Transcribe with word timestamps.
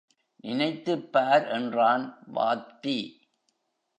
நினைத்துப் 0.35 1.11
பார் 1.11 1.47
என்றான் 1.47 2.17
வாத்தி. 2.35 2.97